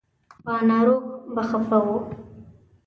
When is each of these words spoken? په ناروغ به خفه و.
په 0.45 0.53
ناروغ 0.69 1.03
به 1.33 1.41
خفه 1.49 1.79
و. 1.85 1.87